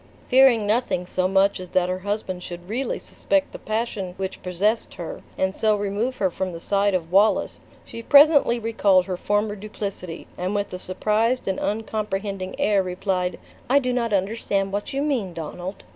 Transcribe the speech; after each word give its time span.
Fearing 0.29 0.65
nothing 0.65 1.05
so 1.05 1.27
much 1.27 1.59
as 1.59 1.69
that 1.69 1.87
her 1.87 1.99
husband 1.99 2.41
should 2.41 2.67
really 2.67 2.97
suspect 2.97 3.51
the 3.51 3.59
passion 3.59 4.15
which 4.17 4.41
possessed 4.41 4.95
her, 4.95 5.21
and 5.37 5.55
so 5.55 5.75
remove 5.75 6.17
her 6.17 6.31
from 6.31 6.53
the 6.53 6.59
side 6.59 6.95
of 6.95 7.11
Wallace, 7.11 7.59
she 7.85 8.01
presently 8.01 8.57
recalled 8.57 9.05
her 9.05 9.15
former 9.15 9.55
duplicity, 9.55 10.25
and 10.39 10.55
with 10.55 10.73
a 10.73 10.79
surprised 10.79 11.47
and 11.47 11.59
uncomprehending 11.59 12.59
air 12.59 12.81
replied, 12.81 13.37
"I 13.69 13.77
do 13.77 13.93
not 13.93 14.11
understand 14.11 14.71
what 14.73 14.91
you 14.91 15.03
mean, 15.03 15.35
Donald." 15.35 15.83